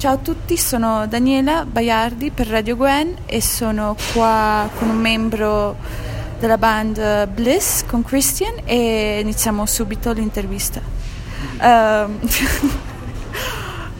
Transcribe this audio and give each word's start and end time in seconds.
Ciao 0.00 0.14
a 0.14 0.16
tutti, 0.16 0.56
sono 0.56 1.06
Daniela 1.06 1.66
Baiardi 1.66 2.30
per 2.30 2.46
Radio 2.46 2.74
Gwen 2.74 3.16
e 3.26 3.42
sono 3.42 3.94
qua 4.14 4.66
con 4.78 4.88
un 4.88 4.96
membro 4.96 5.76
della 6.38 6.56
band 6.56 7.28
Bliss 7.28 7.84
con 7.84 8.02
Christian 8.02 8.62
e 8.64 9.18
iniziamo 9.20 9.66
subito 9.66 10.12
l'intervista. 10.12 10.80
Um, 11.60 12.18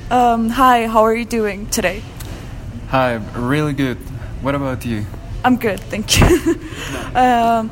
um, 0.09 0.49
hi, 0.57 0.87
how 0.87 1.05
are 1.05 1.19
you 1.19 1.27
doing 1.27 1.69
today? 1.69 2.03
Hi, 2.91 3.21
really 3.35 3.75
good. 3.75 3.99
What 4.41 4.55
about 4.55 4.87
you? 4.87 5.05
I'm 5.45 5.59
good, 5.59 5.81
thank 5.91 6.19
you. 6.19 6.59
um, 7.15 7.71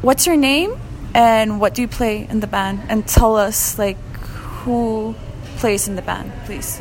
what's 0.00 0.24
your 0.24 0.38
name 0.38 0.78
and 1.12 1.60
what 1.60 1.74
do 1.74 1.82
you 1.82 1.88
play 1.88 2.26
in 2.26 2.40
the 2.40 2.48
band? 2.48 2.80
And 2.88 3.06
tell 3.06 3.36
us 3.36 3.76
like 3.78 3.98
who 4.64 5.14
plays 5.58 5.88
in 5.88 5.96
the 5.96 6.02
band, 6.02 6.32
please. 6.46 6.80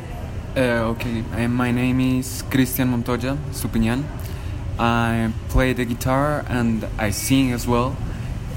Uh, 0.56 0.92
okay, 0.92 1.24
uh, 1.34 1.48
my 1.48 1.72
name 1.72 2.00
is 2.00 2.44
Cristian 2.50 2.90
Montoya 2.90 3.38
Supinian. 3.52 4.04
I 4.80 5.32
play 5.50 5.74
the 5.74 5.86
guitar 5.86 6.44
and 6.50 6.86
I 6.98 7.12
sing 7.12 7.52
as 7.52 7.68
well. 7.68 7.96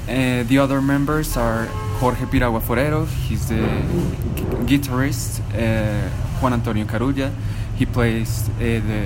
Uh, 0.08 0.42
the 0.44 0.58
other 0.58 0.80
members 0.80 1.36
are 1.36 1.66
Jorge 2.00 2.24
Piragua 2.26 2.60
Forero, 2.60 3.06
he's 3.06 3.48
the 3.48 3.56
gu- 3.56 4.66
guitarist, 4.66 5.40
uh, 5.54 6.08
Juan 6.40 6.54
Antonio 6.54 6.84
Carulla, 6.86 7.30
he 7.76 7.86
plays 7.86 8.48
uh, 8.48 8.58
the, 8.58 9.04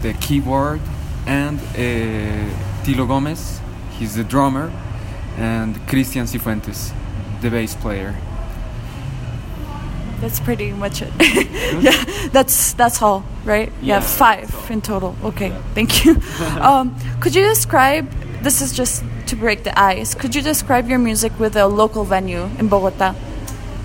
the 0.00 0.12
keyboard, 0.14 0.80
and 1.26 1.58
uh, 1.58 2.82
Tilo 2.84 3.06
Gomez, 3.06 3.60
he's 3.98 4.14
the 4.14 4.24
drummer, 4.24 4.72
and 5.36 5.76
Cristian 5.86 6.26
Cifuentes, 6.26 6.92
the 7.42 7.50
bass 7.50 7.74
player. 7.74 8.14
That's 10.22 10.38
pretty 10.38 10.70
much 10.70 11.02
it. 11.02 11.12
yeah, 11.82 12.28
that's 12.30 12.74
that's 12.74 13.02
all, 13.02 13.24
right? 13.44 13.72
Yeah, 13.82 13.96
Yeah, 13.96 14.00
five 14.00 14.70
in 14.70 14.80
total. 14.80 15.16
Okay, 15.24 15.50
thank 15.74 16.04
you. 16.04 16.14
um, 16.60 16.94
could 17.18 17.34
you 17.34 17.42
describe? 17.42 18.08
This 18.40 18.62
is 18.62 18.72
just 18.72 19.02
to 19.26 19.34
break 19.34 19.64
the 19.64 19.76
ice. 19.76 20.14
Could 20.14 20.36
you 20.36 20.42
describe 20.42 20.88
your 20.88 21.00
music 21.00 21.32
with 21.40 21.56
a 21.56 21.66
local 21.66 22.04
venue 22.04 22.44
in 22.60 22.68
Bogota? 22.68 23.16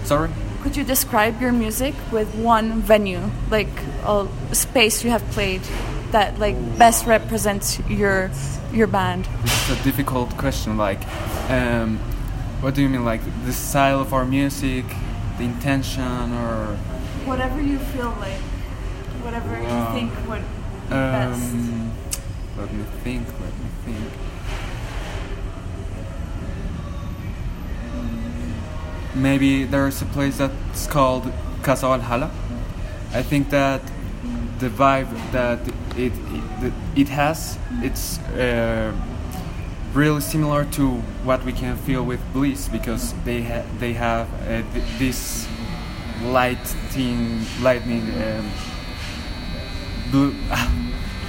Sorry? 0.03 0.29
Could 0.61 0.77
you 0.77 0.83
describe 0.83 1.41
your 1.41 1.51
music 1.51 1.95
with 2.11 2.29
one 2.35 2.81
venue, 2.81 3.31
like 3.49 3.73
a 4.05 4.27
space 4.51 5.03
you 5.03 5.09
have 5.09 5.23
played 5.31 5.61
that 6.11 6.37
like 6.37 6.55
best 6.77 7.07
represents 7.07 7.79
your 7.89 8.29
your 8.71 8.85
band? 8.85 9.25
This 9.41 9.69
is 9.69 9.79
a 9.79 9.83
difficult 9.83 10.37
question. 10.37 10.77
Like, 10.77 11.01
um, 11.49 11.97
what 12.61 12.75
do 12.75 12.83
you 12.83 12.89
mean? 12.89 13.05
Like 13.05 13.21
the 13.45 13.53
style 13.53 13.99
of 13.99 14.13
our 14.13 14.25
music, 14.25 14.85
the 15.37 15.43
intention, 15.43 16.33
or 16.33 16.75
Whatever 17.25 17.61
you 17.61 17.77
feel 17.79 18.15
like, 18.19 18.41
whatever 19.23 19.51
Wow. 19.61 19.93
you 19.93 19.99
think 19.99 20.11
would 20.29 20.41
be 20.41 20.89
best. 20.89 21.41
um, 21.53 21.91
let 22.57 22.73
me 22.73 22.83
think. 23.03 23.27
Let 23.27 23.53
me 23.61 23.69
think. 23.85 24.11
Maybe 29.15 29.63
there's 29.63 30.01
a 30.01 30.05
place 30.05 30.37
that's 30.37 30.87
called 30.87 31.31
Casa 31.63 31.87
Valhalla. 31.87 32.29
I 33.13 33.23
think 33.23 33.49
that 33.49 33.81
the 34.59 34.69
vibe 34.69 35.09
that 35.31 35.59
it 35.97 36.13
it, 36.61 36.73
it 36.95 37.09
has, 37.09 37.57
it's 37.81 38.19
uh, 38.19 38.91
really 39.93 40.21
similar 40.21 40.65
to 40.65 41.01
what 41.23 41.43
we 41.45 41.51
can 41.53 41.75
feel 41.77 42.03
with 42.03 42.19
Bliss 42.33 42.67
because 42.69 43.13
they 43.25 43.41
ha- 43.43 43.63
they 43.79 43.93
have 43.93 44.27
uh, 44.43 44.61
th- 44.73 44.85
this 44.99 45.47
lighting 46.23 47.41
lightning 47.61 48.01
um, 48.21 48.51
blue. 50.11 50.33
Ah, 50.51 50.67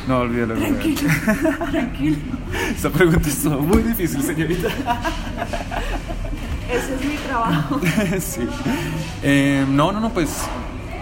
no 0.07 0.21
olvídalo. 0.23 0.55
olvídalo. 0.55 1.71
Tranquilo. 1.71 2.19
Esta 2.75 2.91
pregunta 2.91 3.29
es 3.29 3.45
muy 3.45 3.83
difícil, 3.83 4.23
señorita. 4.23 4.69
Ese 6.71 6.95
es 6.95 7.05
mi 7.05 7.17
trabajo. 7.27 7.81
sí. 8.21 8.41
Eh, 9.23 9.65
no, 9.69 9.93
no, 9.93 10.01
no, 10.01 10.11
pues 10.11 10.45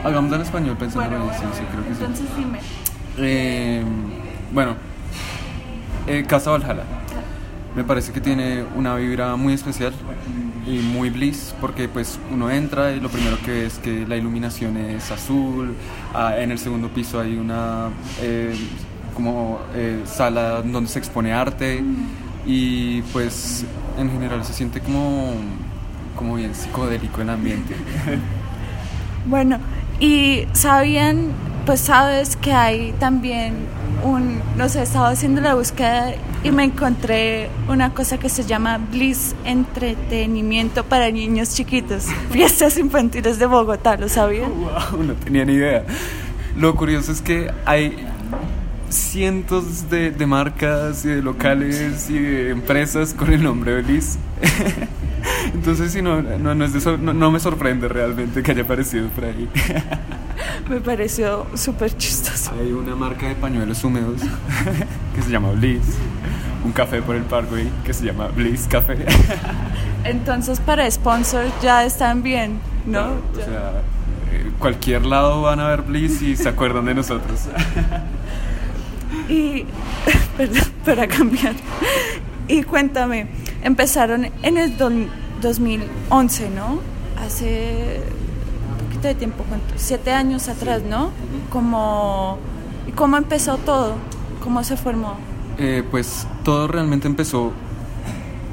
hagamos 0.05 0.33
en 0.33 0.41
español 0.41 0.77
pensando 0.77 1.09
Bueno, 1.11 1.33
en 1.33 1.39
sí, 1.39 1.45
sí, 1.55 1.63
creo 1.71 1.83
que 1.85 1.95
sí. 1.95 2.01
entonces 2.01 2.27
dime. 2.37 2.59
Eh, 3.19 3.83
bueno, 4.53 4.77
eh, 6.07 6.25
Casa 6.29 6.51
Valhalla. 6.51 6.85
Me 7.77 7.85
parece 7.85 8.11
que 8.13 8.23
tiene 8.23 8.65
una 8.75 8.97
vibra 8.97 9.37
muy 9.37 9.53
especial 9.53 9.93
y 10.67 10.79
muy 10.79 11.11
bliss 11.11 11.55
porque 11.61 11.89
pues 11.89 12.19
uno 12.33 12.51
entra 12.51 12.93
y 12.93 13.01
lo 13.01 13.11
primero 13.11 13.37
que 13.45 13.51
ve 13.51 13.67
es 13.67 13.79
que 13.79 14.07
la 14.07 14.17
iluminación 14.17 14.79
es 14.79 15.11
azul, 15.11 15.75
ah, 16.15 16.35
en 16.39 16.51
el 16.51 16.59
segundo 16.59 16.89
piso 16.89 17.21
hay 17.21 17.37
una 17.37 17.91
eh, 18.23 18.57
como 19.15 19.61
eh, 19.75 20.03
sala 20.07 20.63
donde 20.63 20.89
se 20.89 20.99
expone 20.99 21.33
arte. 21.33 21.83
Y 22.47 23.03
pues 23.13 23.65
en 23.99 24.11
general 24.11 24.45
se 24.45 24.53
siente 24.53 24.81
como, 24.81 25.33
como 26.17 26.37
bien 26.37 26.55
psicodélico 26.55 27.21
el 27.21 27.31
ambiente. 27.31 27.75
Bueno, 29.29 29.59
y 29.99 30.47
sabían, 30.53 31.33
pues 31.65 31.81
sabes 31.81 32.37
que 32.37 32.53
hay 32.53 32.93
también 33.01 33.55
un, 34.05 34.41
no 34.57 34.69
sé, 34.69 34.83
estaba 34.83 35.09
haciendo 35.09 35.41
la 35.41 35.55
búsqueda 35.55 36.15
y 36.45 36.51
me 36.51 36.65
encontré 36.65 37.49
una 37.69 37.93
cosa 37.93 38.19
que 38.19 38.29
se 38.29 38.45
llama 38.45 38.79
Bliss 38.79 39.35
Entretenimiento 39.45 40.85
para 40.85 41.11
Niños 41.11 41.55
Chiquitos, 41.55 42.07
fiestas 42.31 42.79
infantiles 42.79 43.39
de 43.39 43.47
Bogotá, 43.47 43.97
¿lo 43.97 44.09
sabían? 44.09 44.51
Wow, 44.57 45.03
no 45.03 45.15
tenía 45.15 45.45
ni 45.45 45.55
idea. 45.55 45.85
Lo 46.57 46.75
curioso 46.75 47.13
es 47.13 47.21
que 47.21 47.51
hay 47.65 47.97
cientos 48.89 49.91
de, 49.91 50.11
de 50.11 50.27
marcas 50.27 51.05
y 51.05 51.09
de 51.09 51.23
locales 51.23 52.09
y 52.09 52.19
de 52.19 52.51
empresas 52.51 53.15
con 53.15 53.33
el 53.33 53.43
nombre 53.43 53.75
Beliz. 53.75 54.19
Entonces, 55.55 55.93
sí, 55.93 56.03
no, 56.03 56.23
no, 56.23 56.55
no, 56.55 56.65
es 56.65 56.73
de 56.73 56.99
no, 56.99 57.13
no 57.13 57.31
me 57.31 57.41
sorprende 57.41 57.89
realmente 57.89 58.43
que 58.43 58.51
haya 58.53 58.63
aparecido 58.63 59.09
por 59.09 59.25
ahí. 59.25 59.49
Me 60.69 60.81
pareció 60.81 61.47
súper 61.55 61.97
chistoso. 61.97 62.53
Hay 62.59 62.73
una 62.73 62.95
marca 62.95 63.29
de 63.29 63.35
pañuelos 63.35 63.83
húmedos 63.85 64.21
que 65.15 65.23
se 65.23 65.31
llama 65.31 65.51
Bliss. 65.53 65.83
Un 66.65 66.73
café 66.73 67.01
por 67.03 67.15
el 67.17 67.23
Parkway 67.23 67.69
que 67.85 67.95
se 67.95 68.05
llama 68.07 68.27
Bliss 68.29 68.67
Café. 68.69 68.97
Entonces 70.05 70.59
para 70.61 70.91
sponsors 70.91 71.53
ya 71.63 71.85
están 71.85 72.23
bien, 72.23 72.59
¿no? 72.87 73.05
O 73.05 73.37
sea, 73.37 73.83
eh, 74.33 74.51
cualquier 74.59 75.07
lado 75.07 75.43
van 75.43 75.61
a 75.61 75.69
ver 75.69 75.83
Bliss 75.83 76.23
y 76.23 76.37
se 76.37 76.49
acuerdan 76.49 76.85
de 76.87 76.95
nosotros. 76.95 77.41
Y, 79.29 79.65
perdón, 80.37 80.63
para 80.85 81.07
cambiar. 81.07 81.55
Y 82.49 82.63
cuéntame, 82.63 83.27
empezaron 83.63 84.29
en 84.43 84.57
el 84.59 84.77
do- 84.77 84.91
2011, 85.41 86.51
¿no? 86.51 86.81
Hace 87.25 88.01
de 89.07 89.15
tiempo, 89.15 89.45
¿cuánto? 89.49 89.67
siete 89.77 90.13
años 90.13 90.49
atrás, 90.49 90.83
¿no? 90.83 91.11
Como, 91.51 92.39
¿Y 92.87 92.93
cómo 92.93 93.17
empezó 93.17 93.57
todo? 93.59 93.95
¿Cómo 94.43 94.63
se 94.65 94.77
formó? 94.77 95.15
Eh, 95.59 95.83
pues 95.91 96.27
todo 96.45 96.69
realmente 96.69 97.07
empezó 97.09 97.53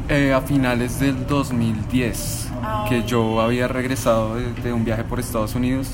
eh, 0.09 0.33
a 0.33 0.41
finales 0.41 0.99
del 0.99 1.25
2010, 1.27 2.49
Ah. 2.65 2.85
que 2.87 3.03
yo 3.03 3.41
había 3.41 3.67
regresado 3.67 4.35
de, 4.35 4.53
de 4.53 4.71
un 4.71 4.85
viaje 4.85 5.03
por 5.03 5.19
Estados 5.19 5.53
Unidos 5.55 5.89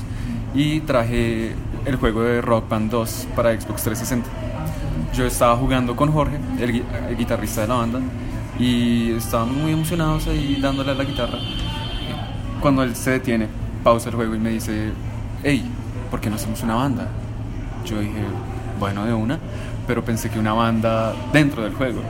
y 0.54 0.80
traje 0.80 1.54
el 1.84 1.96
juego 1.96 2.22
de 2.22 2.40
Rock 2.40 2.68
Band 2.68 2.90
2 2.92 3.26
para 3.34 3.50
Xbox 3.60 3.82
360. 3.82 4.28
Yo 5.14 5.26
estaba 5.26 5.56
jugando 5.56 5.96
con 5.96 6.12
Jorge, 6.12 6.38
el, 6.60 6.72
gui- 6.72 6.84
el 7.08 7.16
guitarrista 7.16 7.62
de 7.62 7.66
la 7.68 7.74
banda, 7.74 8.00
y 8.58 9.10
estábamos 9.12 9.56
muy 9.56 9.72
emocionados 9.72 10.28
ahí 10.28 10.58
dándole 10.62 10.92
a 10.92 10.94
la 10.94 11.02
guitarra. 11.04 11.38
Cuando 12.60 12.82
él 12.84 12.94
se 12.94 13.10
detiene, 13.12 13.48
pausa 13.82 14.10
el 14.10 14.14
juego 14.16 14.34
y 14.34 14.38
me 14.38 14.50
dice, 14.50 14.92
hey, 15.42 15.64
¿por 16.10 16.20
qué 16.20 16.30
no 16.30 16.36
hacemos 16.36 16.62
una 16.62 16.74
banda? 16.74 17.08
Yo 17.84 18.00
dije, 18.00 18.22
bueno, 18.78 19.04
de 19.04 19.14
una, 19.14 19.38
pero 19.86 20.04
pensé 20.04 20.30
que 20.30 20.38
una 20.38 20.52
banda 20.52 21.14
dentro 21.32 21.62
del 21.62 21.74
juego. 21.74 22.02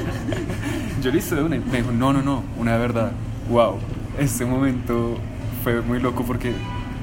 Yo 1.02 1.10
listo 1.10 1.34
de 1.34 1.42
una. 1.42 1.56
y 1.56 1.60
Me 1.60 1.78
dijo, 1.78 1.92
no, 1.92 2.12
no, 2.12 2.22
no, 2.22 2.42
una 2.58 2.72
de 2.74 2.78
verdad. 2.78 3.12
Wow, 3.48 3.78
este 4.18 4.44
momento 4.44 5.18
fue 5.64 5.80
muy 5.80 5.98
loco 5.98 6.24
porque 6.24 6.52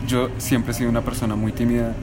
yo 0.07 0.29
siempre 0.37 0.71
he 0.71 0.73
sido 0.73 0.89
una 0.89 1.01
persona 1.01 1.35
muy 1.35 1.51
tímida. 1.51 1.93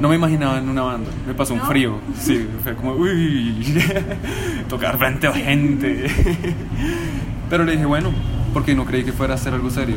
No 0.00 0.08
me 0.08 0.16
imaginaba 0.16 0.58
en 0.58 0.68
una 0.68 0.82
banda. 0.82 1.10
Me 1.26 1.32
pasó 1.32 1.54
un 1.54 1.60
¿No? 1.60 1.66
frío. 1.66 1.98
Sí, 2.18 2.46
fue 2.62 2.74
como, 2.74 2.92
uy, 2.92 3.82
tocar 4.68 4.98
frente 4.98 5.26
a 5.26 5.32
gente. 5.32 6.06
Pero 7.50 7.64
le 7.64 7.72
dije, 7.72 7.86
bueno, 7.86 8.10
porque 8.52 8.74
no 8.74 8.84
creí 8.84 9.04
que 9.04 9.12
fuera 9.12 9.34
a 9.34 9.38
ser 9.38 9.54
algo 9.54 9.70
serio. 9.70 9.96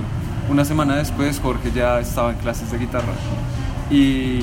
Una 0.49 0.63
semana 0.63 0.95
después, 0.95 1.39
Jorge 1.39 1.71
ya 1.71 1.99
estaba 1.99 2.31
en 2.31 2.37
clases 2.37 2.71
de 2.71 2.77
guitarra. 2.77 3.13
Y 3.89 4.39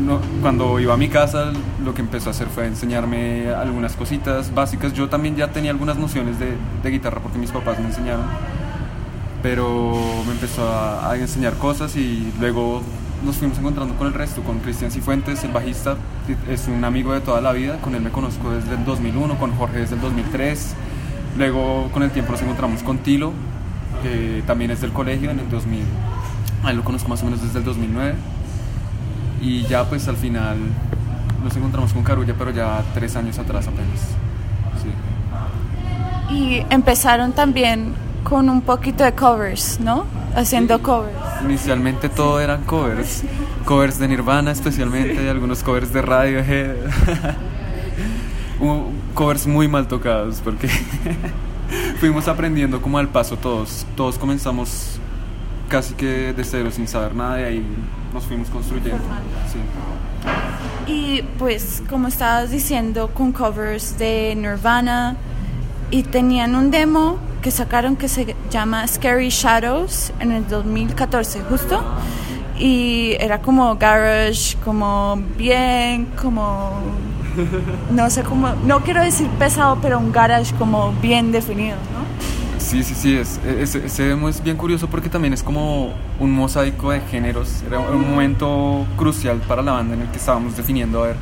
no- 0.00 0.20
cuando 0.40 0.78
iba 0.80 0.94
a 0.94 0.96
mi 0.96 1.08
casa, 1.08 1.52
lo 1.84 1.94
que 1.94 2.00
empezó 2.00 2.30
a 2.30 2.32
hacer 2.32 2.48
fue 2.48 2.66
enseñarme 2.66 3.48
algunas 3.50 3.94
cositas 3.96 4.54
básicas. 4.54 4.92
Yo 4.92 5.08
también 5.08 5.36
ya 5.36 5.48
tenía 5.48 5.70
algunas 5.70 5.96
nociones 5.96 6.36
de, 6.38 6.56
guitarra 6.90 7.20
porque 7.20 7.38
mis 7.38 7.50
papás 7.50 7.78
me 7.80 7.86
enseñaron. 7.86 8.24
Pero 9.42 9.94
me 10.26 10.32
empezó 10.32 10.68
a, 10.68 11.10
a 11.10 11.16
enseñar 11.16 11.54
cosas 11.54 11.94
y 11.96 12.32
luego 12.40 12.82
nos 13.24 13.36
fuimos 13.36 13.58
encontrando 13.58 13.94
con 13.94 14.06
el 14.08 14.14
resto, 14.14 14.42
con 14.42 14.58
Cristian 14.60 14.90
Cifuentes, 14.90 15.42
el 15.44 15.50
bajista, 15.52 15.96
es 16.48 16.68
un 16.68 16.84
amigo 16.84 17.12
de 17.12 17.20
toda 17.20 17.40
la 17.40 17.52
vida, 17.52 17.78
con 17.80 17.94
él 17.94 18.00
me 18.00 18.10
conozco 18.10 18.50
desde 18.50 18.74
el 18.74 18.84
2001, 18.84 19.38
con 19.38 19.52
Jorge 19.56 19.78
desde 19.78 19.96
el 19.96 20.00
2003, 20.00 20.74
luego 21.36 21.88
con 21.92 22.02
el 22.04 22.10
tiempo 22.10 22.32
nos 22.32 22.42
encontramos 22.42 22.82
con 22.82 22.98
Tilo, 22.98 23.32
que 24.02 24.42
también 24.46 24.70
es 24.70 24.80
del 24.80 24.92
colegio 24.92 25.30
en 25.30 25.40
el 25.40 25.50
2000, 25.50 25.82
ahí 26.64 26.76
lo 26.76 26.84
conozco 26.84 27.08
más 27.08 27.22
o 27.22 27.24
menos 27.24 27.42
desde 27.42 27.58
el 27.58 27.64
2009, 27.64 28.14
y 29.40 29.62
ya 29.62 29.84
pues 29.84 30.08
al 30.08 30.16
final 30.16 30.58
nos 31.42 31.56
encontramos 31.56 31.92
con 31.92 32.02
Carulla, 32.02 32.34
pero 32.36 32.50
ya 32.50 32.82
tres 32.94 33.16
años 33.16 33.38
atrás 33.38 33.66
apenas. 33.68 34.00
Sí. 34.82 36.34
Y 36.34 36.66
empezaron 36.70 37.32
también 37.32 37.94
con 38.24 38.50
un 38.50 38.60
poquito 38.60 39.04
de 39.04 39.12
covers, 39.12 39.80
¿no? 39.80 40.04
Haciendo 40.34 40.82
covers. 40.82 41.14
Inicialmente 41.44 42.08
todo 42.08 42.40
eran 42.40 42.64
covers, 42.64 43.22
covers 43.64 43.98
de 43.98 44.08
Nirvana 44.08 44.50
especialmente, 44.50 45.28
algunos 45.30 45.62
covers 45.62 45.92
de 45.92 46.02
Radiohead, 46.02 46.76
covers 49.14 49.46
muy 49.46 49.68
mal 49.68 49.88
tocados 49.88 50.40
porque 50.42 50.68
fuimos 51.98 52.28
aprendiendo 52.28 52.80
como 52.80 52.98
al 52.98 53.08
paso 53.08 53.36
todos, 53.36 53.86
todos 53.96 54.18
comenzamos 54.18 54.98
casi 55.68 55.94
que 55.94 56.32
de 56.32 56.44
cero 56.44 56.70
sin 56.70 56.88
saber 56.88 57.14
nada 57.14 57.40
y 57.40 57.44
ahí 57.44 57.66
nos 58.14 58.24
fuimos 58.24 58.48
construyendo. 58.48 59.02
Sí. 59.52 59.58
Y 60.92 61.22
pues 61.38 61.82
como 61.88 62.08
estabas 62.08 62.50
diciendo 62.50 63.10
con 63.12 63.32
covers 63.32 63.98
de 63.98 64.34
Nirvana 64.36 65.16
y 65.90 66.04
tenían 66.04 66.54
un 66.54 66.70
demo 66.70 67.18
que 67.42 67.50
sacaron 67.50 67.96
que 67.96 68.08
se 68.08 68.34
llama 68.50 68.86
Scary 68.86 69.28
Shadows 69.28 70.12
en 70.20 70.32
el 70.32 70.48
2014, 70.48 71.42
justo. 71.42 71.82
Y 72.58 73.16
era 73.20 73.40
como 73.40 73.76
garage, 73.76 74.56
como 74.64 75.20
bien, 75.36 76.06
como 76.20 76.72
no 77.90 78.10
sé 78.10 78.22
cómo, 78.22 78.50
no 78.64 78.80
quiero 78.80 79.02
decir 79.02 79.28
pesado, 79.38 79.78
pero 79.80 79.98
un 79.98 80.12
garage 80.12 80.54
como 80.56 80.92
bien 81.00 81.32
definido, 81.32 81.76
¿no? 81.76 82.08
Sí, 82.58 82.82
sí, 82.82 82.94
sí, 82.94 83.16
es, 83.16 83.40
ese 83.44 84.02
demo 84.02 84.28
es 84.28 84.42
bien 84.42 84.56
curioso 84.56 84.88
porque 84.88 85.08
también 85.08 85.32
es 85.32 85.42
como 85.42 85.92
un 86.20 86.32
mosaico 86.32 86.90
de 86.90 87.00
géneros. 87.00 87.62
Era 87.66 87.78
un 87.78 88.10
momento 88.10 88.84
crucial 88.96 89.38
para 89.48 89.62
la 89.62 89.72
banda 89.72 89.94
en 89.94 90.02
el 90.02 90.08
que 90.08 90.18
estábamos 90.18 90.56
definiendo 90.56 91.02
a 91.02 91.06
ver 91.06 91.16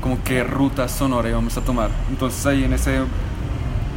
como 0.00 0.22
qué 0.22 0.44
ruta 0.44 0.88
sonora 0.88 1.28
íbamos 1.28 1.56
a 1.56 1.62
tomar. 1.62 1.90
Entonces 2.10 2.44
ahí 2.46 2.64
en 2.64 2.74
ese 2.74 3.00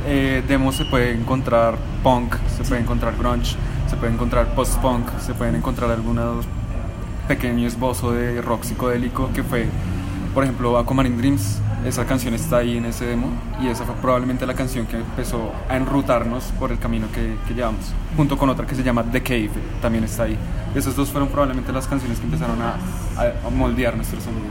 eh, 0.07 0.43
demo 0.47 0.71
se 0.71 0.85
puede 0.85 1.11
encontrar 1.11 1.77
punk, 2.01 2.35
se 2.55 2.63
puede 2.63 2.81
encontrar 2.81 3.15
grunge, 3.17 3.55
se 3.89 3.97
puede 3.97 4.13
encontrar 4.13 4.53
post-punk, 4.55 5.07
se 5.19 5.33
pueden 5.33 5.55
encontrar 5.55 5.91
algunos 5.91 6.45
pequeños 7.27 7.73
esbozo 7.73 8.11
de 8.11 8.41
rock 8.41 8.63
psicodélico 8.63 9.31
que 9.33 9.43
fue, 9.43 9.67
por 10.33 10.43
ejemplo, 10.43 10.77
Aquamarine 10.77 11.17
Dreams. 11.17 11.59
Esa 11.83 12.05
canción 12.05 12.33
está 12.33 12.57
ahí 12.57 12.77
en 12.77 12.85
ese 12.85 13.05
demo 13.05 13.27
y 13.61 13.67
esa 13.67 13.85
fue 13.85 13.95
probablemente 13.95 14.45
la 14.45 14.53
canción 14.53 14.87
que 14.87 14.97
empezó 14.97 15.51
a 15.69 15.75
enrutarnos 15.75 16.45
por 16.59 16.71
el 16.71 16.79
camino 16.79 17.07
que, 17.13 17.35
que 17.47 17.53
llevamos, 17.53 17.93
junto 18.15 18.37
con 18.37 18.49
otra 18.49 18.65
que 18.65 18.75
se 18.75 18.83
llama 18.83 19.03
The 19.03 19.21
Cave, 19.21 19.51
también 19.81 20.03
está 20.03 20.23
ahí. 20.23 20.37
Esas 20.73 20.95
dos 20.95 21.09
fueron 21.09 21.29
probablemente 21.29 21.71
las 21.71 21.87
canciones 21.87 22.19
que 22.19 22.25
empezaron 22.25 22.61
a, 22.61 22.75
a 23.45 23.49
moldear 23.49 23.95
nuestro 23.95 24.19
sonido. 24.19 24.47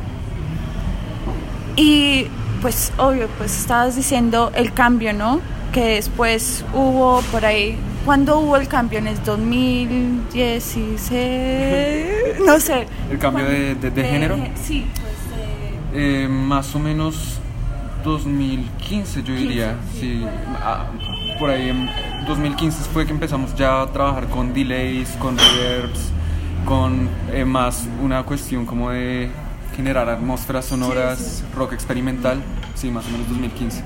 Y 1.76 2.29
pues 2.62 2.93
obvio, 2.97 3.29
pues 3.37 3.59
estabas 3.59 3.97
diciendo 3.97 4.53
el 4.55 4.73
cambio, 4.73 5.12
¿no? 5.12 5.41
Que 5.73 5.97
después 5.97 6.65
hubo 6.73 7.20
por 7.32 7.44
ahí, 7.44 7.77
¿cuándo 8.05 8.38
hubo 8.38 8.56
el 8.56 8.69
cambio? 8.69 9.00
¿En 9.00 9.09
el 9.09 9.23
2016? 9.23 12.05
No 12.44 12.61
sé. 12.61 12.87
¿El 13.11 13.19
cambio 13.19 13.47
de, 13.47 13.75
de, 13.75 14.05
género? 14.05 14.37
Sí, 14.62 14.85
eh, 15.94 16.29
más 16.29 16.75
o 16.75 16.79
menos 16.79 17.38
2015 18.05 19.23
yo 19.23 19.35
diría, 19.35 19.76
sí. 19.99 20.25
Ah, 20.61 20.87
por 21.38 21.50
ahí 21.50 21.70
en 21.70 21.88
2015 22.26 22.85
fue 22.93 23.06
que 23.06 23.12
empezamos 23.12 23.55
ya 23.55 23.82
a 23.82 23.87
trabajar 23.87 24.29
con 24.29 24.52
delays, 24.52 25.11
con 25.20 25.38
reverbs, 25.38 26.11
con 26.64 27.08
eh, 27.32 27.44
más 27.44 27.88
una 28.02 28.25
cuestión 28.25 28.67
como 28.67 28.91
de 28.91 29.31
generar 29.76 30.08
atmósferas 30.08 30.64
sonoras, 30.67 31.44
rock 31.55 31.73
experimental, 31.73 32.43
sí, 32.75 32.91
más 32.91 33.06
o 33.06 33.11
menos 33.11 33.29
2015. 33.29 33.82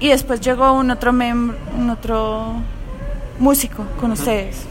Y 0.00 0.08
después 0.08 0.40
llegó 0.40 0.72
un 0.72 0.90
otro 0.90 1.10
un 1.10 1.90
otro 1.90 2.54
músico 3.38 3.84
con 4.00 4.12
ustedes, 4.12 4.66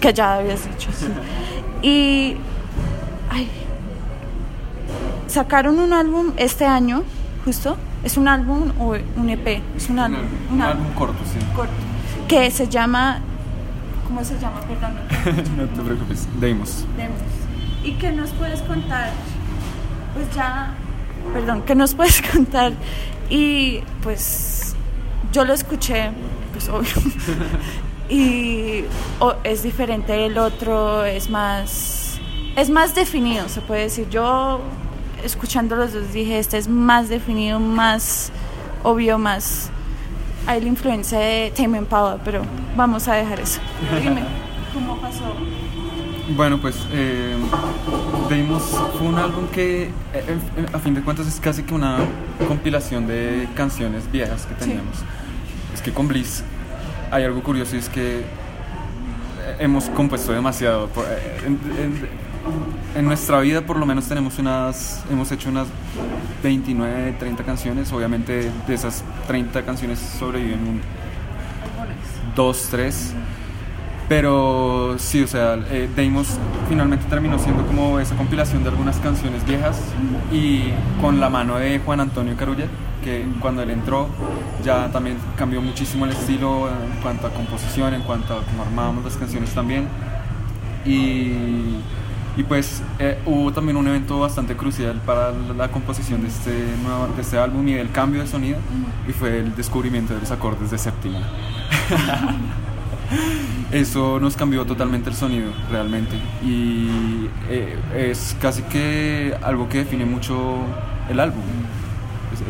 que 0.00 0.12
ya 0.12 0.34
habías 0.34 0.64
dicho. 0.64 0.90
Y 1.82 2.36
ay, 3.30 3.48
sacaron 5.28 5.78
un 5.78 5.92
álbum 5.92 6.32
este 6.36 6.64
año, 6.64 7.02
justo. 7.44 7.76
¿Es 8.04 8.16
un 8.16 8.28
álbum 8.28 8.72
o 8.78 8.94
un 9.16 9.30
EP? 9.30 9.60
Es 9.76 9.88
un 9.88 9.98
álbum. 9.98 10.20
Un, 10.52 10.62
álbum 10.62 10.86
corto, 10.94 11.18
sí. 11.24 11.38
Corto. 11.54 11.72
Que 12.28 12.50
se 12.50 12.68
llama. 12.68 13.20
¿Cómo 14.06 14.24
se 14.24 14.38
llama? 14.38 14.60
Perdón. 14.60 14.94
no 15.56 15.66
te 15.66 15.82
preocupes. 15.84 16.28
Demos. 16.40 16.84
Demos. 16.96 17.18
¿Y 17.82 17.92
qué 17.94 18.12
nos 18.12 18.30
puedes 18.30 18.62
contar? 18.62 19.10
Pues 20.14 20.34
ya, 20.34 20.72
perdón, 21.32 21.62
¿qué 21.66 21.74
nos 21.74 21.94
puedes 21.96 22.22
contar? 22.22 22.72
Y 23.28 23.80
pues 24.02 24.74
yo 25.32 25.44
lo 25.44 25.52
escuché, 25.52 26.10
pues 26.52 26.68
obvio. 26.68 26.90
y 28.08 28.84
es 29.44 29.62
diferente 29.62 30.26
el 30.26 30.38
otro, 30.38 31.04
es 31.04 31.28
más, 31.28 32.18
es 32.56 32.70
más 32.70 32.94
definido, 32.94 33.48
se 33.48 33.60
puede 33.60 33.82
decir. 33.82 34.08
Yo 34.08 34.60
escuchando 35.26 35.76
los 35.76 35.92
dos 35.92 36.12
dije, 36.12 36.38
este 36.38 36.58
es 36.58 36.68
más 36.68 37.08
definido, 37.08 37.60
más 37.60 38.30
obvio, 38.82 39.18
más... 39.18 39.70
Hay 40.46 40.60
la 40.60 40.68
influencia 40.68 41.18
de 41.18 41.52
Tame 41.56 41.78
Impala, 41.78 42.18
pero 42.24 42.42
vamos 42.76 43.08
a 43.08 43.14
dejar 43.14 43.40
eso. 43.40 43.60
Dime, 44.00 44.22
¿cómo 44.74 44.96
pasó? 45.00 45.34
Bueno, 46.36 46.60
pues 46.60 46.76
eh, 46.92 47.36
fue 48.98 49.06
un 49.06 49.16
álbum 49.16 49.46
que 49.48 49.84
eh, 49.84 50.38
a 50.72 50.78
fin 50.78 50.94
de 50.94 51.02
cuentas 51.02 51.26
es 51.26 51.40
casi 51.40 51.62
que 51.62 51.74
una 51.74 51.98
compilación 52.48 53.06
de 53.06 53.48
canciones 53.56 54.10
viejas 54.10 54.46
que 54.46 54.54
teníamos. 54.54 54.98
Es 55.74 55.82
que 55.82 55.92
con 55.92 56.08
Bliss 56.08 56.42
hay 57.10 57.24
algo 57.24 57.42
curioso 57.42 57.76
y 57.76 57.78
es 57.78 57.88
que 57.88 58.24
hemos 59.58 59.84
compuesto 59.90 60.32
demasiado. 60.32 60.86
Eh, 60.86 61.46
en, 61.46 62.25
nuestra 63.02 63.40
vida 63.40 63.62
por 63.62 63.78
lo 63.78 63.86
menos 63.86 64.06
tenemos 64.08 64.38
unas, 64.38 65.04
hemos 65.10 65.30
hecho 65.32 65.48
unas 65.48 65.68
29, 66.42 67.16
30 67.18 67.44
canciones. 67.44 67.92
Obviamente 67.92 68.50
de 68.66 68.74
esas 68.74 69.04
30 69.26 69.64
canciones 69.64 69.98
sobreviven 69.98 70.80
dos, 72.34 72.68
tres 72.70 73.14
pero 74.08 74.94
sí, 74.98 75.22
o 75.22 75.26
sea, 75.26 75.58
eh, 75.68 75.88
Deimos 75.96 76.38
finalmente 76.68 77.06
terminó 77.06 77.38
siendo 77.40 77.66
como 77.66 77.98
esa 77.98 78.14
compilación 78.16 78.62
de 78.62 78.68
algunas 78.68 78.98
canciones 78.98 79.44
viejas 79.44 79.80
y 80.32 80.70
con 81.00 81.18
la 81.18 81.28
mano 81.28 81.58
de 81.58 81.80
Juan 81.80 82.00
Antonio 82.00 82.36
Carulla, 82.36 82.66
que 83.02 83.24
cuando 83.40 83.62
él 83.62 83.70
entró 83.70 84.08
ya 84.64 84.88
también 84.92 85.16
cambió 85.36 85.60
muchísimo 85.60 86.04
el 86.04 86.12
estilo 86.12 86.68
en 86.68 87.00
cuanto 87.02 87.26
a 87.26 87.30
composición, 87.30 87.94
en 87.94 88.02
cuanto 88.02 88.34
a 88.34 88.42
cómo 88.44 88.62
armábamos 88.62 89.04
las 89.04 89.16
canciones 89.16 89.50
también. 89.50 89.88
Y, 90.84 91.78
y 92.36 92.42
pues 92.42 92.82
eh, 92.98 93.18
hubo 93.24 93.52
también 93.52 93.76
un 93.76 93.88
evento 93.88 94.20
bastante 94.20 94.56
crucial 94.56 95.00
para 95.06 95.32
la, 95.32 95.68
composición 95.68 96.20
de 96.22 96.28
este, 96.28 96.52
nuevo, 96.82 97.08
de 97.14 97.22
este 97.22 97.38
álbum 97.38 97.66
y 97.66 97.74
el 97.74 97.90
cambio 97.90 98.20
de 98.20 98.26
sonido 98.26 98.58
y 99.08 99.12
fue 99.12 99.38
el 99.38 99.56
descubrimiento 99.56 100.14
de 100.14 100.20
los 100.20 100.30
acordes 100.30 100.70
de 100.70 100.78
séptima. 100.78 101.20
Eso 103.72 104.20
nos 104.20 104.36
cambió 104.36 104.64
totalmente 104.64 105.10
el 105.10 105.16
sonido, 105.16 105.50
realmente. 105.70 106.16
Y 106.44 107.28
eh, 107.48 107.78
es 107.94 108.36
casi 108.40 108.62
que 108.62 109.36
algo 109.42 109.68
que 109.68 109.78
define 109.78 110.04
mucho 110.04 110.58
el 111.08 111.20
álbum. 111.20 111.42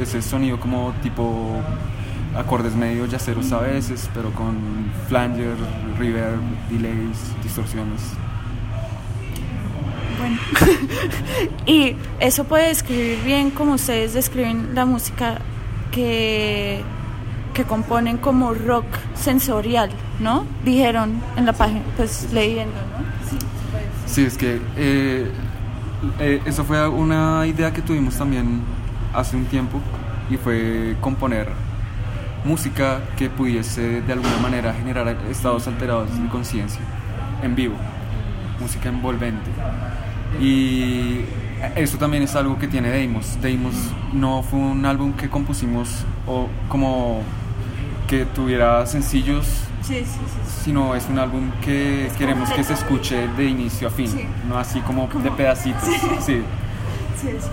ese 0.01 0.21
sonido 0.21 0.59
como 0.59 0.93
tipo 1.03 1.61
acordes 2.37 2.75
medio 2.75 3.07
yaceros 3.07 3.53
a 3.53 3.61
veces, 3.61 4.11
pero 4.13 4.31
con 4.33 4.57
flanger, 5.09 5.57
reverb, 5.99 6.41
delays, 6.71 7.33
distorsiones. 7.43 8.03
Bueno, 10.27 10.39
y 11.67 11.97
eso 12.21 12.45
puede 12.45 12.69
describir 12.69 13.19
bien 13.25 13.51
como 13.51 13.75
ustedes 13.75 14.15
describen 14.15 14.75
la 14.75 14.85
música 14.87 15.39
que 15.93 16.83
que 17.57 17.65
componen 17.65 18.19
como 18.19 18.53
rock 18.53 18.85
sensorial, 19.15 19.89
¿no? 20.21 20.45
Dijeron 20.63 21.23
en 21.39 21.47
la 21.47 21.55
página, 21.55 21.81
pues 21.97 22.29
leyendo, 22.31 22.75
¿no? 22.75 23.31
Sí, 23.31 23.39
sí 24.05 24.25
es 24.27 24.37
que 24.37 24.61
eh, 24.77 25.31
eh, 26.21 26.43
eso 26.45 26.65
fue 26.65 26.87
una 26.87 27.47
idea 27.47 27.73
que 27.73 27.81
tuvimos 27.81 28.15
también 28.17 28.61
hace 29.15 29.39
un 29.39 29.47
tiempo 29.47 29.81
y 30.29 30.37
fue 30.37 30.97
componer 31.01 31.49
música 32.45 33.01
que 33.17 33.31
pudiese 33.31 34.03
de 34.03 34.13
alguna 34.13 34.37
manera 34.37 34.75
generar 34.75 35.17
estados 35.31 35.67
alterados 35.67 36.11
de 36.21 36.29
conciencia 36.29 36.83
en 37.43 37.55
vivo. 37.57 37.77
música 38.61 38.91
envolvente. 38.91 39.51
Y 40.41 41.21
eso 41.75 41.97
también 41.99 42.23
es 42.23 42.35
algo 42.37 42.59
que 42.59 42.69
tiene 42.69 42.89
Deimos. 42.91 43.41
Deimos 43.41 43.75
no 44.13 44.43
fue 44.43 44.59
un 44.59 44.85
álbum 44.85 45.13
que 45.15 45.29
compusimos 45.29 46.05
o 46.27 46.49
como 46.69 47.21
que 48.09 48.25
tuviera 48.27 48.85
sencillos, 48.87 49.47
Sí, 49.83 49.97
sí, 49.97 50.05
sí. 50.05 50.61
sino 50.65 50.95
es 50.95 51.07
un 51.09 51.19
álbum 51.19 51.51
que 51.65 52.09
queremos 52.19 52.51
que 52.51 52.63
se 52.65 52.73
escuche 52.75 53.27
de 53.37 53.45
inicio 53.47 53.89
a 53.89 53.91
fin, 53.91 54.11
no 54.49 54.59
así 54.59 54.81
como, 54.81 55.09
Como- 55.09 55.25
de 55.25 55.31
pedacitos. 55.33 55.83
Sí. 56.21 56.43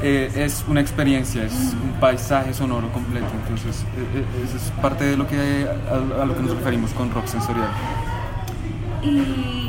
Eh, 0.03 0.29
es 0.35 0.65
una 0.67 0.81
experiencia, 0.81 1.45
es 1.45 1.53
un 1.81 1.93
paisaje 1.99 2.53
sonoro 2.53 2.89
completo, 2.91 3.27
entonces 3.43 3.83
eh, 3.97 4.19
eh, 4.19 4.25
eso 4.45 4.57
es 4.57 4.63
parte 4.81 5.05
de 5.05 5.15
lo 5.17 5.25
que 5.25 5.65
a, 5.89 6.21
a 6.21 6.25
lo 6.25 6.35
que 6.35 6.43
nos 6.43 6.55
referimos 6.57 6.91
con 6.91 7.09
rock 7.11 7.25
sensorial. 7.27 7.69
Y, 9.01 9.62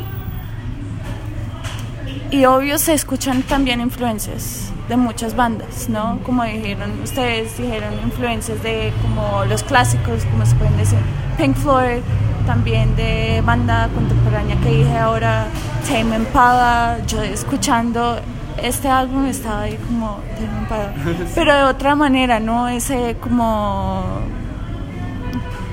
y 2.30 2.44
obvio 2.44 2.78
se 2.78 2.94
escuchan 2.94 3.42
también 3.42 3.80
influencias 3.80 4.72
de 4.88 4.96
muchas 4.96 5.34
bandas, 5.34 5.88
¿no? 5.88 6.18
Como 6.24 6.44
dijeron, 6.44 6.90
ustedes 7.02 7.56
dijeron 7.56 7.94
influencias 8.04 8.62
de 8.62 8.92
como 9.02 9.44
los 9.46 9.62
clásicos, 9.62 10.24
como 10.26 10.44
se 10.44 10.54
pueden 10.56 10.76
decir, 10.76 10.98
Pink 11.38 11.56
Floyd, 11.56 12.02
también 12.46 12.94
de 12.96 13.42
banda 13.44 13.88
contemporánea 13.94 14.56
que 14.60 14.70
dije 14.70 14.98
ahora, 14.98 15.46
Tame 15.88 16.16
Impala, 16.16 16.98
yo 17.06 17.22
escuchando 17.22 18.18
este 18.62 18.88
álbum 18.88 19.26
estaba 19.26 19.62
ahí 19.62 19.78
como 19.86 20.20
Tame 20.34 20.60
Impala, 20.60 20.94
pero 21.34 21.54
de 21.54 21.62
otra 21.64 21.94
manera, 21.94 22.40
¿no? 22.40 22.68
Ese 22.68 23.16
como 23.20 24.02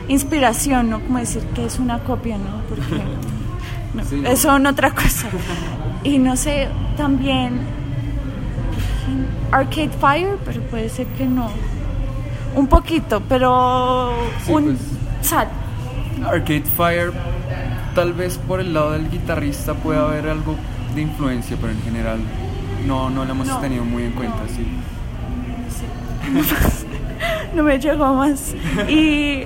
inspiración, 0.07 0.89
¿no? 0.89 0.99
Como 1.01 1.19
decir 1.19 1.43
que 1.55 1.65
es 1.65 1.79
una 1.79 1.99
copia, 1.99 2.37
¿no? 2.37 2.61
Porque 2.69 3.01
no, 3.93 4.03
Sí. 4.05 4.21
eso 4.25 4.49
son 4.49 4.65
otra 4.65 4.91
cosa. 4.91 5.27
Y 6.03 6.17
no 6.17 6.35
sé, 6.35 6.67
también 6.97 7.59
Arcade 9.51 9.89
Fire, 9.99 10.37
pero 10.45 10.61
puede 10.63 10.89
ser 10.89 11.05
que 11.07 11.25
no. 11.25 11.49
Un 12.55 12.67
poquito, 12.67 13.21
pero 13.27 14.11
Sí, 14.45 14.51
un 14.51 14.63
pues. 14.63 14.77
sad. 15.21 15.47
Arcade 16.25 16.63
Fire, 16.77 17.11
tal 17.95 18.13
vez 18.13 18.37
por 18.37 18.59
el 18.59 18.73
lado 18.73 18.91
del 18.91 19.09
guitarrista 19.09 19.73
puede 19.73 19.99
haber 19.99 20.27
algo 20.29 20.55
de 20.95 21.01
influencia, 21.01 21.57
pero 21.59 21.71
en 21.73 21.81
general 21.81 22.19
no, 22.85 23.09
no 23.09 23.25
lo 23.25 23.31
hemos 23.31 23.47
No. 23.47 23.57
tenido 23.59 23.83
muy 23.85 24.03
en 24.03 24.11
cuenta, 24.13 24.39
sí. 24.47 24.65
no 27.55 27.63
me 27.63 27.79
llegó 27.79 28.13
más. 28.13 28.53
Y 28.87 29.43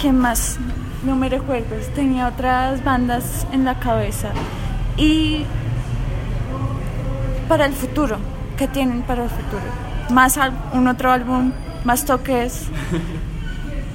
¿quién 0.00 0.18
más? 0.18 0.58
No 1.04 1.16
me 1.16 1.28
recuerdo. 1.28 1.76
Tenía 1.94 2.28
otras 2.28 2.82
bandas 2.84 3.46
en 3.52 3.64
la 3.64 3.78
cabeza. 3.78 4.30
Y 4.96 5.44
para 7.48 7.66
el 7.66 7.72
futuro, 7.72 8.16
¿qué 8.56 8.68
tienen 8.68 9.02
para 9.02 9.24
el 9.24 9.30
futuro? 9.30 9.62
Más 10.10 10.38
un 10.72 10.88
otro 10.88 11.10
álbum, 11.10 11.52
más 11.84 12.04
toques 12.04 12.66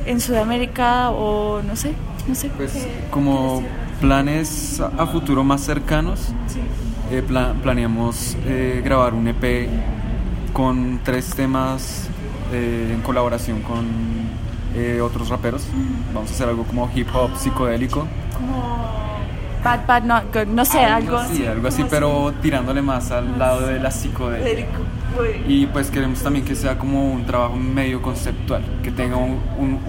en 0.06 0.20
Sudamérica 0.22 1.10
o 1.12 1.62
no 1.64 1.76
sé, 1.76 1.94
no 2.28 2.36
sé. 2.36 2.50
Pues 2.50 2.74
qué- 2.74 3.08
como 3.12 3.64
planes 4.02 4.80
a 4.80 5.04
a 5.04 5.08
futuro 5.08 5.44
más 5.44 5.62
cercanos, 5.62 6.20
Sí. 6.48 6.60
eh, 7.12 7.22
pla- 7.28 7.54
planeamos 7.62 8.38
eh, 8.46 8.82
grabar 8.84 9.14
un 9.14 9.28
EP 9.28 9.70
con 10.54 11.00
tres 11.04 11.30
temas 11.36 12.08
eh, 12.52 12.92
en 12.96 13.02
colaboración 13.02 13.62
con 13.62 13.86
eh, 14.76 15.02
otros 15.02 15.30
raperos. 15.30 15.66
Vamos 16.14 16.30
a 16.32 16.34
hacer 16.34 16.48
algo 16.50 16.64
como 16.64 16.90
hip 16.94 17.08
hop 17.14 17.36
psicodélico. 17.38 18.08
Como 18.34 18.90
Bad 19.64 19.86
Bad 19.86 20.04
Not 20.04 20.24
Good, 20.34 20.48
no 20.54 20.64
sé, 20.66 20.80
algo 20.80 21.20
Sí, 21.26 21.32
así. 21.34 21.46
algo 21.46 21.68
así, 21.68 21.86
pero 21.90 22.34
tirándole 22.42 22.82
más 22.82 23.12
al 23.12 23.38
lado 23.38 23.68
de 23.68 23.80
la. 23.80 23.90
Lírico. 23.90 24.70
Muy- 25.18 25.44
Y 25.54 25.66
pues 25.68 25.90
queremos 25.90 26.22
también 26.22 26.46
que 26.46 26.56
sea 26.56 26.78
como 26.78 27.12
un 27.12 27.26
trabajo 27.26 27.56
medio 27.56 28.02
conceptual, 28.02 28.64
que 28.84 28.92
tenga 28.92 29.18
un, 29.18 29.40
un- 29.58 29.80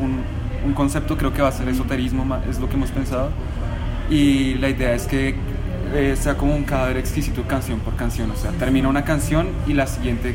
un- 0.65 0.73
concepto, 0.75 1.17
creo 1.17 1.33
que 1.33 1.41
va 1.43 1.49
a 1.49 1.53
ser 1.53 1.69
esoterismo, 1.69 2.25
es 2.49 2.59
lo 2.59 2.69
que 2.69 2.75
hemos 2.77 2.91
pensado. 2.91 3.31
Y 4.11 4.55
la 4.55 4.69
idea 4.71 4.93
es 4.95 5.07
que 5.07 5.35
eh, 5.95 6.17
sea 6.19 6.37
como 6.37 6.55
un 6.55 6.65
cadáver 6.65 6.97
exquisito 6.97 7.43
canción 7.45 7.81
por 7.81 7.95
canción, 7.97 8.31
o 8.31 8.37
sea, 8.37 8.51
termina 8.53 8.89
una 8.89 9.05
canción 9.05 9.49
y 9.67 9.73
la 9.73 9.87
siguiente 9.87 10.35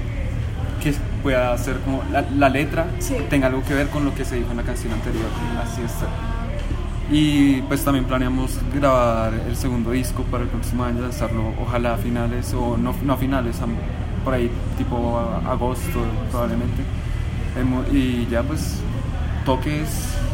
que 0.83 0.93
pueda 1.25 1.57
ser 1.57 1.79
como 1.79 2.03
la, 2.11 2.21
la 2.37 2.49
letra 2.49 2.85
Sí. 2.99 3.15
tenga 3.31 3.47
algo 3.47 3.63
que 3.63 3.73
ver 3.73 3.87
con 3.89 4.05
lo 4.05 4.13
que 4.13 4.23
se 4.23 4.35
dijo 4.35 4.51
en 4.51 4.57
la 4.57 4.63
canción 4.63 4.93
anterior, 4.93 5.25
así 5.59 5.81
es. 5.81 5.91
Y 7.11 7.63
pues 7.63 7.83
también 7.83 8.05
planeamos 8.05 8.59
grabar 8.71 9.33
el 9.33 9.55
segundo 9.55 9.89
disco 9.89 10.21
para 10.23 10.43
el 10.43 10.49
próximo 10.49 10.83
año, 10.83 11.01
lanzarlo 11.01 11.51
ojalá 11.59 11.95
a 11.95 11.97
finales 11.97 12.53
o 12.53 12.77
no, 12.77 12.93
no 13.03 13.13
a 13.13 13.17
finales, 13.17 13.55
por 14.23 14.35
ahí 14.35 14.51
tipo 14.77 15.17
a- 15.17 15.51
agosto 15.51 15.99
probablemente. 16.29 16.83
Hemo- 17.59 17.91
Y 17.91 18.27
ya 18.29 18.43
pues 18.43 18.79
toques, 19.45 19.89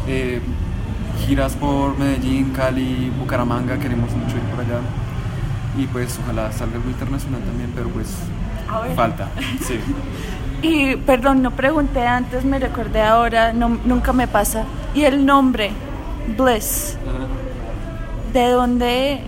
eh, 0.06 0.42
giras 1.26 1.54
por 1.54 1.98
Medellín, 1.98 2.50
Cali, 2.50 3.10
Bucaramanga, 3.18 3.78
queremos 3.78 4.10
mucho 4.12 4.36
ir 4.36 4.42
por 4.42 4.60
allá. 4.60 4.80
Y 5.78 5.86
pues 5.86 6.18
ojalá 6.22 6.52
salga 6.52 6.76
algo 6.76 6.90
internacional 6.90 7.40
también, 7.40 7.70
pero 7.74 7.88
pues 7.88 8.08
falta. 8.94 9.30
Sí. 9.66 9.78
Y 10.62 10.96
perdón, 10.96 11.42
no 11.42 11.50
pregunté 11.50 12.06
antes, 12.06 12.44
me 12.44 12.58
recordé 12.58 13.02
ahora, 13.02 13.52
no, 13.52 13.68
nunca 13.84 14.12
me 14.12 14.28
pasa. 14.28 14.64
Y 14.94 15.02
el 15.02 15.26
nombre, 15.26 15.72
Bliss, 16.38 16.96
de 18.32 18.48
donde 18.50 19.20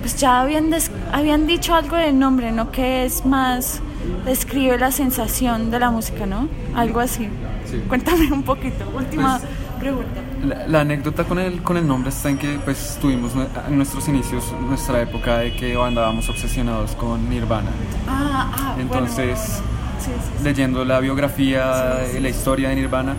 pues 0.00 0.16
ya 0.16 0.40
habían, 0.40 0.70
des- 0.70 0.90
habían 1.12 1.46
dicho 1.46 1.74
algo 1.74 1.96
del 1.96 2.18
nombre, 2.18 2.50
¿no? 2.52 2.70
Que 2.70 3.04
es 3.04 3.24
más, 3.24 3.80
describe 4.26 4.78
la 4.78 4.90
sensación 4.90 5.70
de 5.70 5.78
la 5.80 5.90
música, 5.90 6.26
¿no? 6.26 6.48
Algo 6.74 7.00
así. 7.00 7.28
Sí. 7.70 7.82
Cuéntame 7.88 8.30
un 8.32 8.42
poquito. 8.42 8.84
Última 8.94 9.38
Pues, 9.38 9.50
pregunta. 9.80 10.20
La, 10.44 10.66
la 10.66 10.80
anécdota 10.80 11.24
con 11.24 11.38
el, 11.38 11.62
con 11.62 11.76
el 11.78 11.86
nombre 11.86 12.10
está 12.10 12.28
en 12.28 12.36
que 12.38 12.58
pues 12.64 12.98
tuvimos 13.00 13.32
en 13.66 13.76
nuestros 13.76 14.06
inicios, 14.08 14.52
nuestra 14.68 15.00
época 15.00 15.38
de 15.38 15.54
que 15.54 15.74
andábamos 15.74 16.28
obsesionados 16.28 16.94
con 16.96 17.28
Nirvana. 17.30 17.70
Ah, 18.06 18.50
ah, 18.54 18.76
Entonces, 18.78 19.60
bueno. 19.62 19.73
Sí, 20.04 20.10
sí, 20.12 20.30
sí. 20.38 20.44
leyendo 20.44 20.84
la 20.84 21.00
biografía, 21.00 21.98
la 22.20 22.28
historia 22.28 22.68
de 22.70 22.76
Nirvana, 22.76 23.14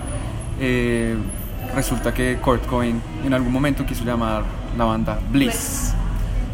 eh, 0.59 1.15
resulta 1.75 2.13
que 2.13 2.37
Kurt 2.37 2.65
Cobain 2.65 3.01
en 3.25 3.33
algún 3.33 3.51
momento 3.51 3.85
quiso 3.85 4.03
llamar 4.05 4.43
la 4.77 4.85
banda 4.85 5.19
Bliss. 5.31 5.93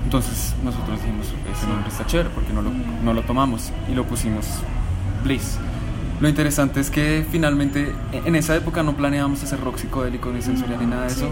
Entonces 0.03 0.55
nosotros 0.63 0.99
dijimos, 1.01 1.27
ese 1.55 1.67
nombre 1.67 1.89
está 1.89 2.05
chévere, 2.05 2.29
porque 2.33 2.51
no 2.53 2.61
lo, 2.61 2.71
no 3.03 3.13
lo 3.13 3.21
tomamos 3.23 3.71
y 3.91 3.93
lo 3.95 4.03
pusimos 4.05 4.45
Bliss. 5.23 5.57
Lo 6.19 6.27
interesante 6.29 6.79
es 6.79 6.89
que 6.91 7.25
finalmente 7.31 7.93
e- 8.11 8.21
en 8.25 8.35
esa 8.35 8.55
época 8.55 8.83
no 8.83 8.95
planeábamos 8.95 9.43
hacer 9.43 9.59
rock 9.59 9.77
psicodélico 9.77 10.31
ni 10.31 10.41
sensorial 10.41 10.79
ni 10.79 10.85
nada 10.87 11.03
de 11.03 11.07
eso. 11.13 11.31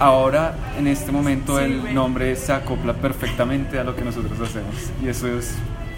Ahora, 0.00 0.56
en 0.76 0.88
este 0.88 1.12
momento, 1.12 1.60
el 1.60 1.94
nombre 1.94 2.34
se 2.34 2.52
acopla 2.52 2.94
perfectamente 2.94 3.78
a 3.78 3.84
lo 3.84 3.94
que 3.94 4.02
nosotros 4.02 4.32
hacemos. 4.40 4.74
Y 5.04 5.08
eso 5.08 5.28
es 5.28 5.54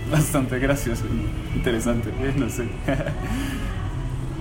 bastante 0.10 0.58
gracioso, 0.58 1.04
y 1.06 1.56
interesante, 1.56 2.10
eh, 2.10 2.34
no 2.36 2.48
sé. 2.48 2.68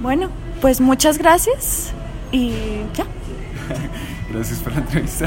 Bueno, 0.01 0.29
pues 0.62 0.81
muchas 0.81 1.17
gracias 1.17 1.91
y 2.31 2.51
ya. 2.93 3.05
Gracias 4.31 4.60
por 4.60 4.74
la 4.74 4.79
entrevista. 4.79 5.25